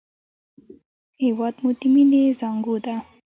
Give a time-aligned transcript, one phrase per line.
[1.23, 2.95] هېواد مو د مینې زانګو ده